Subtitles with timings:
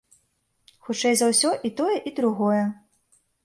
[0.87, 2.63] Хутчэй за ўсё, і тое і другое.